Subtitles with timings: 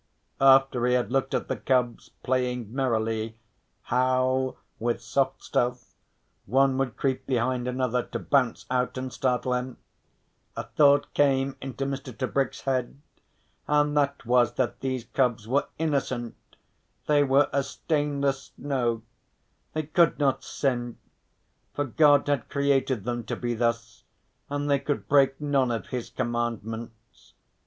[0.39, 3.37] After he had looked at the cubs playing merrily,
[3.83, 5.93] how, with soft stealth,
[6.47, 9.77] one would creep behind another to bounce out and startle him,
[10.57, 12.17] a thought came into Mr.
[12.17, 12.99] Tebrick's head,
[13.67, 16.35] and that was that these cubs were innocent,
[17.05, 19.03] they were as stainless snow,
[19.73, 20.97] they could not sin,
[21.75, 24.03] for God had created them to be thus
[24.49, 27.33] and they could break none of His commandments.